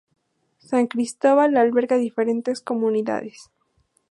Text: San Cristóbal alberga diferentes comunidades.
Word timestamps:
San 0.69 0.85
Cristóbal 0.91 1.51
alberga 1.57 1.95
diferentes 2.07 2.57
comunidades. 2.69 3.39